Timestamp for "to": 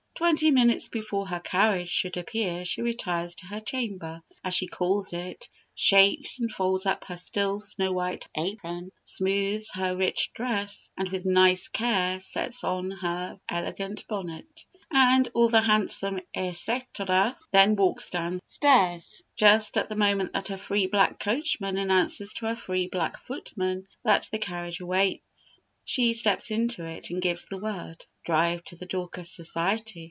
3.35-3.47, 22.33-22.45, 28.65-28.75